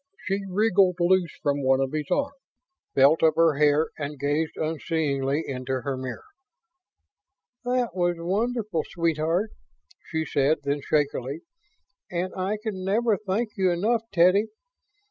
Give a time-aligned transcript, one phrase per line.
[0.25, 2.33] She wriggled loose from one of his arms,
[2.95, 6.23] felt of her hair and gazed unseeingly into her mirror.
[7.65, 9.51] "That was wonderful, sweetheart,"
[10.09, 11.41] she said then, shakily.
[12.09, 14.47] "And I can never thank you enough, Teddy.